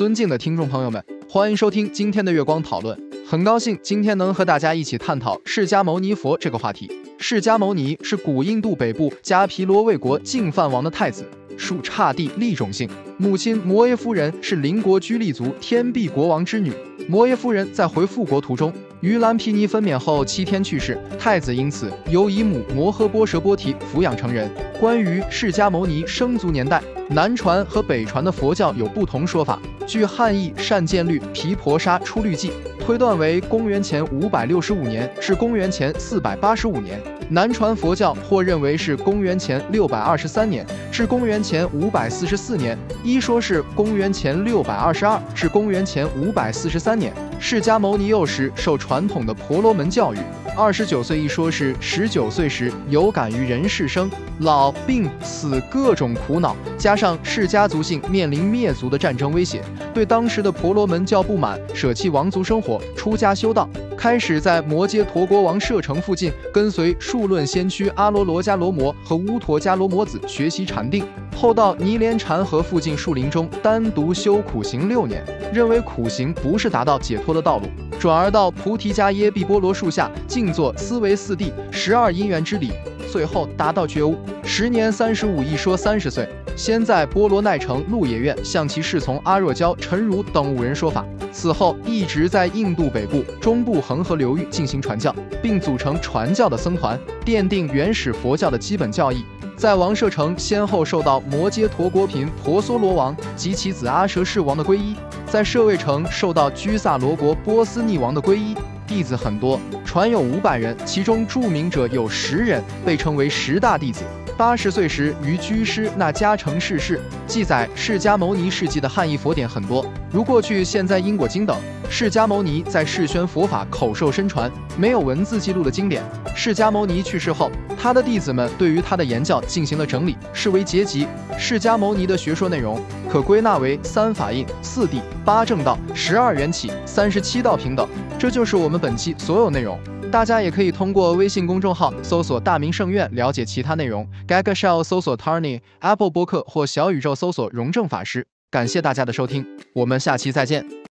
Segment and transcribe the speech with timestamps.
[0.00, 2.98] 尊敬的听众朋友们，欢迎收听今天的月光讨论。
[3.26, 6.90] 很高兴今天能和大家一起探讨释迦牟尼佛这个话题。
[7.18, 11.28] 释迦牟尼是古印度北部迦毗罗卫国净饭王的太子，
[11.58, 12.88] 属刹帝利种姓。
[13.18, 16.72] 母亲摩耶夫人是邻国居利族天臂国王之女。
[17.06, 24.50] 摩耶夫人在回复国途中，于兰毗尼分娩后七天去世，太子因此由姨母摩诃波舍波提抚养成人。
[24.78, 29.58] 关于释迦牟尼生卒年代，南传和北传的佛教有不同说法。
[29.86, 32.52] 据汉译善见律毗婆沙出律记
[32.90, 37.00] 推断为公元前五百六十五年至公元前四百八十五年。
[37.28, 47.12] 南传佛教或认为是公元前六百二十三年至公元前五百四十四年，一说是公元前六百二十二至公元前五百四十三年。
[47.38, 50.18] 释迦牟尼幼时受传统的婆罗门教育，
[50.56, 54.10] 二十九岁一说是十九岁时有感于人世生
[54.40, 59.62] 老病死各种苦恼，加上释迦族姓面临灭族的战争威胁，
[59.94, 63.68] 对当时的婆罗门教不满，舍弃王族生活，出家修道。
[63.96, 71.04] 开始在摩揭陀国王舍城附近跟随数论先驱阿罗罗迦罗摩和乌陀迦罗摩子学习禅定，
[71.36, 77.66] 后到尼连禅河附近树林中单独修苦行六年，认为苦行不是达到解脱的道路，
[77.98, 82.72] 转而到菩提迦耶毕波罗树下静坐思维四谛十二因缘之理，
[83.10, 84.16] 最后达到觉悟。
[84.44, 86.28] 时年三十五，一说三十岁。
[86.56, 99.24] 先在波罗奈城鹿野苑向其侍从阿若娇、陈如等五人说法，此后一直在印度北部、中部恒河流域进行传教，并组成传教的僧团，奠定原始佛教的基本教义。
[99.56, 108.54] 在王舍城先后受到摩揭陀国频婆娑罗王及其子阿舍世王的皈依，在舍卫城受到居萨罗国波斯匿王的皈依，
[108.90, 114.02] 弟子很多，传有五百人，其中著名者有十人，被称为十大弟子。
[114.40, 116.98] 八十岁时于居师那迦城逝世。
[117.26, 121.54] 记载释迦牟尼事迹的汉译佛典很多，如过去现在因果经等。
[121.90, 126.02] 释迦牟尼在世宣佛法，口授身传，没有文字记录的经典。
[126.34, 131.06] 释迦牟尼去世后，他的弟子们对于他的言教进行了整理，视为结集。
[131.36, 132.80] 释迦牟尼的学说内容
[133.10, 137.86] 可归纳为三法印、四谛、八正道、十二缘起、三十七道平等。
[138.18, 139.78] 这就是我们本期所有内容。
[140.10, 144.04] 大家也可以通过微信公众号搜索“大明圣院”了解其他内容。
[144.30, 148.24] Gaga Shell 搜索 Tarny Apple 播客或小宇宙搜索“荣正法师”。
[148.48, 150.80] 感谢大家的收听，我们下期再见。